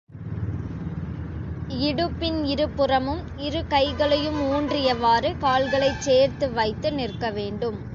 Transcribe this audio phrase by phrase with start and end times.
[1.79, 7.89] இடுப்பின் இரு புறமும் இரு கைகளையும் ஊன்றியவாறு, கால்களைச் சேர்த்து வைத்து நிற்க வேண்டும்.